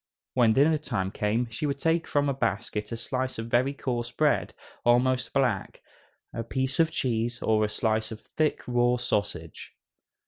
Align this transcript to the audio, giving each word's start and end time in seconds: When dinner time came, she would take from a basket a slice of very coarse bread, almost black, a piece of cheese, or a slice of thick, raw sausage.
When 0.33 0.53
dinner 0.53 0.79
time 0.79 1.11
came, 1.11 1.47
she 1.51 1.67
would 1.67 1.77
take 1.77 2.07
from 2.07 2.27
a 2.27 2.33
basket 2.33 2.91
a 2.91 2.97
slice 2.97 3.37
of 3.37 3.51
very 3.51 3.71
coarse 3.71 4.09
bread, 4.11 4.55
almost 4.83 5.31
black, 5.31 5.83
a 6.33 6.43
piece 6.43 6.79
of 6.79 6.89
cheese, 6.89 7.39
or 7.39 7.63
a 7.63 7.69
slice 7.69 8.11
of 8.11 8.21
thick, 8.21 8.63
raw 8.67 8.97
sausage. 8.97 9.75